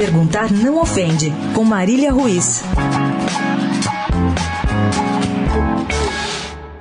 [0.00, 2.62] Perguntar não ofende, com Marília Ruiz.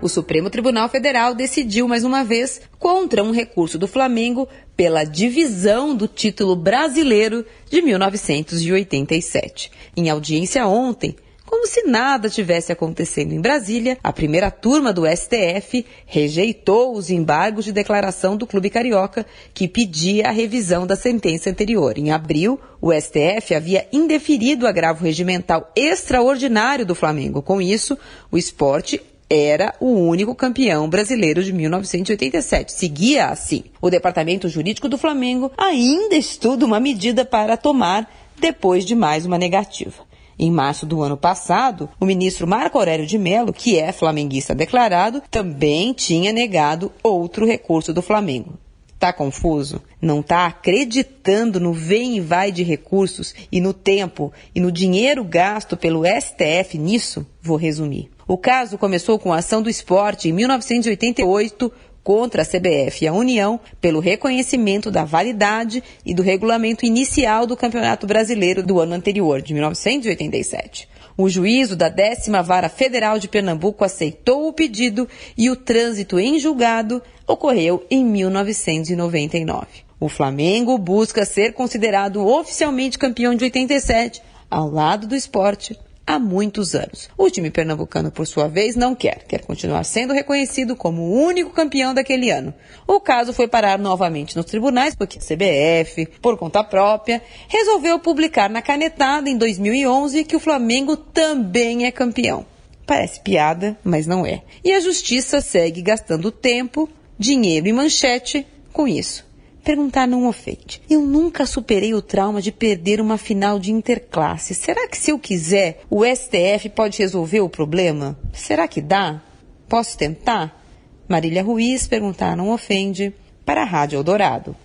[0.00, 5.94] O Supremo Tribunal Federal decidiu mais uma vez contra um recurso do Flamengo pela divisão
[5.94, 9.70] do título brasileiro de 1987.
[9.94, 11.14] Em audiência ontem,
[11.62, 17.64] como se nada tivesse acontecendo em Brasília, a primeira turma do STF rejeitou os embargos
[17.64, 19.24] de declaração do Clube Carioca,
[19.54, 21.96] que pedia a revisão da sentença anterior.
[21.96, 27.40] Em abril, o STF havia indeferido o agravo regimental extraordinário do Flamengo.
[27.40, 27.96] Com isso,
[28.28, 32.72] o esporte era o único campeão brasileiro de 1987.
[32.72, 33.62] Seguia assim.
[33.80, 39.38] O departamento jurídico do Flamengo ainda estuda uma medida para tomar depois de mais uma
[39.38, 40.10] negativa.
[40.42, 45.22] Em março do ano passado, o ministro Marco Aurélio de Mello, que é flamenguista declarado,
[45.30, 48.54] também tinha negado outro recurso do Flamengo.
[48.98, 49.80] Tá confuso?
[50.00, 55.22] Não tá acreditando no vem e vai de recursos e no tempo e no dinheiro
[55.22, 57.24] gasto pelo STF nisso?
[57.40, 58.10] Vou resumir.
[58.26, 61.70] O caso começou com a ação do esporte em 1988
[62.02, 67.56] contra a CBF e a União pelo reconhecimento da validade e do regulamento inicial do
[67.56, 70.88] Campeonato Brasileiro do ano anterior, de 1987.
[71.16, 76.38] O juízo da décima vara federal de Pernambuco aceitou o pedido e o trânsito em
[76.38, 79.66] julgado ocorreu em 1999.
[80.00, 86.74] O Flamengo busca ser considerado oficialmente campeão de 87, ao lado do esporte, há muitos
[86.74, 87.08] anos.
[87.16, 91.50] O time pernambucano, por sua vez, não quer, quer continuar sendo reconhecido como o único
[91.50, 92.52] campeão daquele ano.
[92.86, 98.50] O caso foi parar novamente nos tribunais porque a CBF, por conta própria, resolveu publicar
[98.50, 102.44] na canetada em 2011 que o Flamengo também é campeão.
[102.86, 104.42] Parece piada, mas não é.
[104.64, 109.24] E a justiça segue gastando tempo, dinheiro e manchete com isso.
[109.64, 110.82] Perguntar não ofende.
[110.90, 114.54] Eu nunca superei o trauma de perder uma final de interclasse.
[114.54, 118.18] Será que se eu quiser, o STF pode resolver o problema?
[118.32, 119.22] Será que dá?
[119.68, 120.60] Posso tentar?
[121.08, 123.14] Marília Ruiz, perguntar não ofende,
[123.44, 124.56] para a Rádio Eldorado.